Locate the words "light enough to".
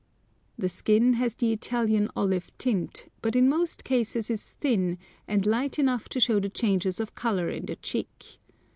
5.45-6.19